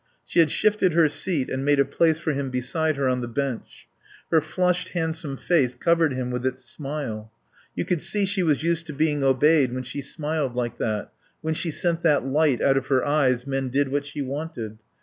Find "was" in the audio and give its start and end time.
8.41-8.63